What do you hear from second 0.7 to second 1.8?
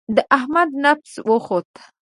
نفس وخوت.